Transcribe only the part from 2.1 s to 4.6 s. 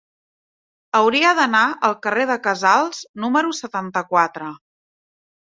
de Casals número setanta-quatre.